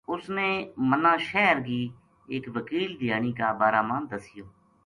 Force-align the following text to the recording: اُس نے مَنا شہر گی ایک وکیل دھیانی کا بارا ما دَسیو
اُس 0.09 0.23
نے 0.35 0.49
مَنا 0.89 1.13
شہر 1.27 1.55
گی 1.67 1.83
ایک 2.31 2.43
وکیل 2.55 2.89
دھیانی 2.99 3.31
کا 3.39 3.47
بارا 3.59 3.81
ما 3.87 3.97
دَسیو 4.09 4.45